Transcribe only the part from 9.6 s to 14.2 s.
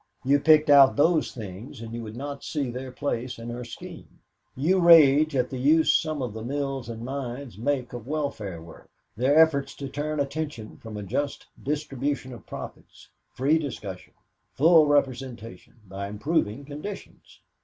to turn attention from a just distribution of profits, free discussion,